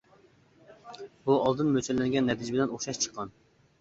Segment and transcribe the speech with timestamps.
[1.27, 3.39] بۇ ئالدىن مۆلچەرلەنگەن نەتىجە بىلەن ئوخشاش چىققان.